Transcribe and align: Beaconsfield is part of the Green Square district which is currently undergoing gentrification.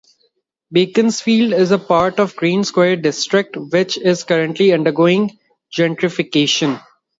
Beaconsfield 0.71 1.53
is 1.53 1.71
part 1.87 2.19
of 2.19 2.31
the 2.31 2.37
Green 2.37 2.63
Square 2.63 2.95
district 2.95 3.55
which 3.55 3.99
is 3.99 4.23
currently 4.23 4.73
undergoing 4.73 5.37
gentrification. 5.71 6.81